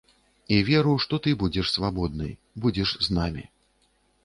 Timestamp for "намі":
3.21-3.49